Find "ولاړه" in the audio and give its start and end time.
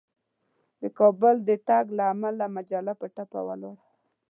3.47-3.67